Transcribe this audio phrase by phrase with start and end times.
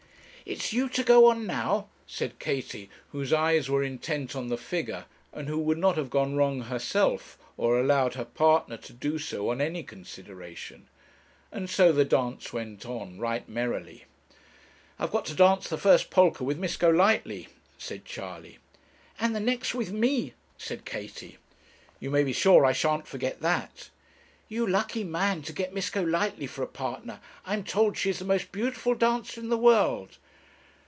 [0.43, 5.05] 'It's you to go on now,' said Katie, whose eyes were intent on the figure,
[5.31, 9.49] and who would not have gone wrong herself, or allowed her partner to do so,
[9.49, 10.89] on any consideration.
[11.53, 14.03] And so the dance went on right merrily.
[14.99, 17.47] 'I've got to dance the first polka with Miss Golightly,'
[17.77, 18.57] said Charley.
[19.21, 21.37] 'And the next with me,' said Katie.
[22.01, 23.89] 'You may be sure I shan't forget that.'
[24.49, 27.21] 'You lucky man to get Miss Golightly for a partner.
[27.45, 30.17] I am told she is the most beautiful dancer in the world.'